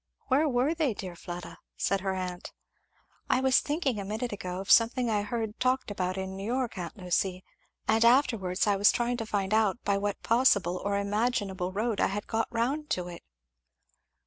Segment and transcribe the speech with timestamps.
[0.29, 2.51] "Where were they, dear Fleda?" said her aunt.
[3.29, 6.75] "I was thinking a minute ago of something I heard talked about in New York,
[6.75, 7.43] aunt Lucy;
[7.87, 12.07] and afterwards I was trying to find out by what possible or imaginable road I
[12.07, 13.21] had got round to it."